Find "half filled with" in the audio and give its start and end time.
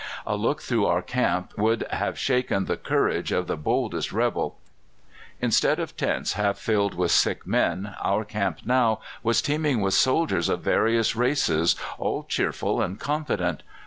6.33-7.11